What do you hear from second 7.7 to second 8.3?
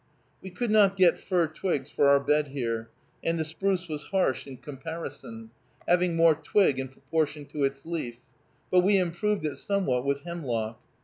leaf,